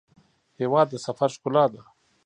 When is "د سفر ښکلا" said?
0.91-1.65